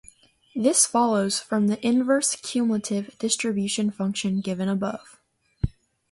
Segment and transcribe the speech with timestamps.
[0.55, 5.19] This follows from the inverse cumulative distribution function given above.